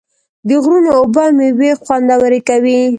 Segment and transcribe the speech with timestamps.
[0.47, 2.81] د غرونو اوبه میوې خوندورې کوي.